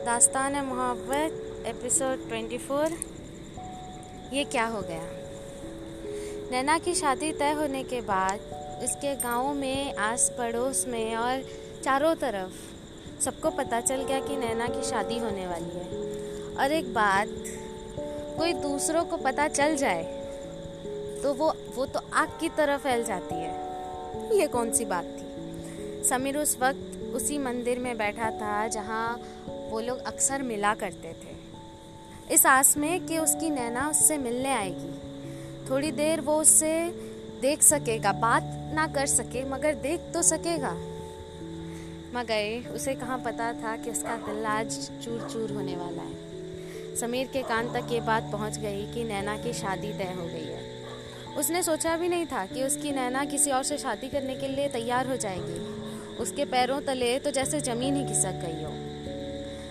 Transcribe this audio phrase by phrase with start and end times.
[0.00, 2.92] दास्तान मोहब्बत एपिसोड 24
[4.32, 5.02] ये क्या हो गया?
[6.50, 8.34] नैना की शादी तय होने के बाद
[8.84, 11.44] उसके गाँव में आस पड़ोस में और
[11.84, 12.52] चारों तरफ़
[13.22, 15.86] सबको पता चल गया कि नैना की शादी होने वाली है।
[16.56, 17.28] और एक बात,
[18.38, 20.04] कोई दूसरों को पता चल जाए
[21.22, 23.70] तो वो वो तो आग की तरह फैल जाती है।
[24.38, 25.26] ये कौन सी बात थी?
[26.04, 29.36] समीर उस वक्त उसी मंदिर में बैठा था जहाँ
[29.70, 35.68] वो लोग अक्सर मिला करते थे। इस आस में कि उसकी नैना उससे मिलने आएगी।
[35.70, 36.72] थोड़ी देर वो उससे
[37.40, 38.42] देख सकेगा, बात
[38.74, 40.72] ना कर सके, मगर देख तो सकेगा।
[42.14, 47.26] मगर उसे कहाँ पता था कि उसका दिल आज चूर चूर होने वाला है। समीर
[47.26, 50.68] के कान तक ये बात पहुँच गई कि नैना की शादी तय हो गई है।
[51.36, 54.68] उसने सोचा भी नहीं था कि उसकी नैना किसी और से शादी करने के लिए
[54.68, 55.58] तैयार हो जाएगी।
[56.16, 58.72] उसके पैरों तले तो जैसे ज़मीन ही खिसक गई हो।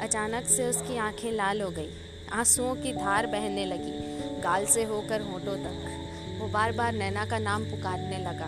[0.00, 1.90] अचानक से उसकी आँखें लाल हो गई।
[2.32, 3.92] आंसुओं की धार बहने लगी।
[4.40, 5.86] गाल से होकर होठों तक।
[6.40, 8.46] वो बार बार नैना का नाम पुकारने लगा।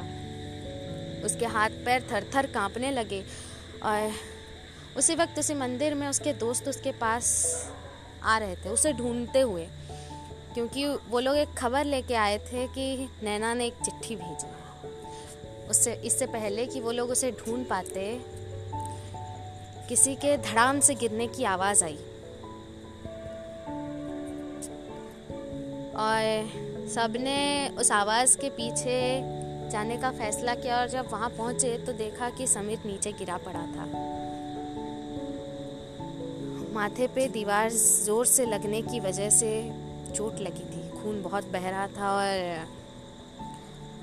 [1.26, 3.24] उसके हाथ पैर थर थर कांपने लगे
[3.82, 4.12] और
[4.96, 7.56] उसी वक्त उसी मंदिर में उसके दोस्त उसके पास
[8.22, 9.68] आ रहे थे, उसे ढूंढते हुए।
[10.54, 14.62] क्योंकि वो लोग एक खबर लेके आए थे कि नैना ने एक चिट्ठी भेजी।
[15.68, 18.20] उससे, इससे पहले कि वो लोग उसे ढूंढ पाते
[19.88, 21.98] किसी के धड़ाम से गिरने की आवाज़ आई।
[25.96, 28.98] और सबने उस आवाज़ के पीछे
[29.72, 33.62] जाने का फैसला किया और जब वहाँ पहुँचे तो देखा कि समीर नीचे गिरा पड़ा
[33.66, 33.86] था।
[36.74, 39.50] माथे पे दीवार ज़ोर से लगने की वजह से
[40.14, 42.66] चोट लगी थी। खून बहुत बह रहा था और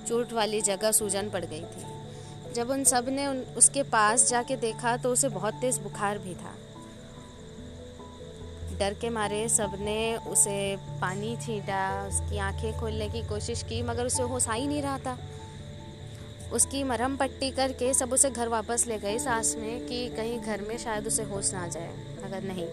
[0.08, 1.99] चोट वाली जगह सूजन पड़ गई थी।
[2.54, 6.56] जब उन सबने उन, उसके पास जाके देखा तो उसे बहुत तेज़ बुखार भी था।
[8.80, 14.24] डर के मारे सबने उसे पानी छींटा उसकी आँखें खोलने की कोशिश की मगर उसे
[14.24, 15.18] होश आ ही नहीं रहा था।
[16.54, 20.62] उसकी मरहम पट्टी करके सब उसे घर वापस ले गए सास में कि कहीं घर
[20.62, 21.94] में शायद उसे होश ना जाए
[22.24, 22.68] अगर नहीं।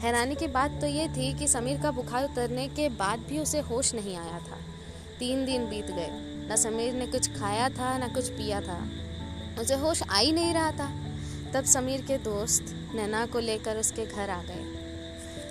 [0.00, 3.60] हैरानी की बात तो ये थी कि समीर का बुखार उतरने के बाद भी उसे
[3.60, 4.58] होश नहीं आया था।
[5.18, 8.78] तीन दिन बीत गए। न समीर ने कुछ खाया था, ना कुछ पिया था।
[9.58, 10.88] मुझे होश आ ही नहीं रहा था।
[11.52, 14.72] तब समीर के दोस्त नैना को लेकर उसके घर आ गए।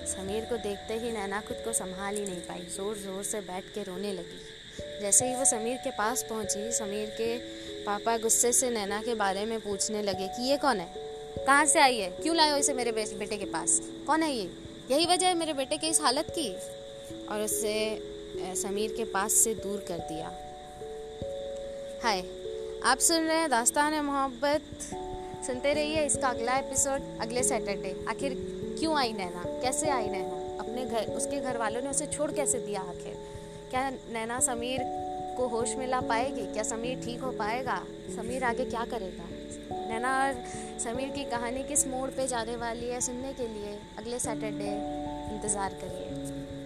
[0.07, 3.63] समीर को देखते ही नैना खुद को संभाल ही नहीं पाई ज़ोर ज़ोर से बैठ
[3.63, 7.37] के रोने लगी। जैसे ही वो समीर के पास पहुँची, समीर के
[7.85, 10.87] पापा गुस्से से नैना के बारे में पूछने लगे कि ये कौन है?
[11.45, 12.09] कहाँ से आई है?
[12.11, 13.81] क्यों लाए हो इसे मेरे बेटे के पास?
[14.07, 14.49] कौन है ये?
[14.91, 16.49] यही वजह है मेरे बेटे की इस हालत की?
[17.27, 17.75] और उससे
[18.55, 20.31] समीर के पास से दूर कर दिया।
[22.03, 22.23] हाय।
[22.85, 24.61] आप सुन रहे हैं दास्तान है मोहब्बत।
[25.47, 28.33] सुनते रहिए इसका अगला एपिसोड, अगले सैटरडे। आखिर
[28.79, 29.43] क्यों आई नैना?
[29.45, 30.59] कैसे आई नैना?
[30.59, 33.13] अपने घर, उसके घर वालों ने उसे छोड़ कैसे दिया आखिर?
[33.69, 34.79] क्या नैना समीर
[35.37, 36.53] को होश में ला पाएगी?
[36.53, 37.81] क्या समीर ठीक हो पाएगा?
[38.15, 39.23] समीर आगे क्या करेगा?
[39.89, 40.43] नैना और
[40.79, 44.69] समीर की कहानी किस मोड़ पे जाने वाली है सुनने के लिए अगले सैटरडे
[45.35, 46.62] इंतज़ार करिए।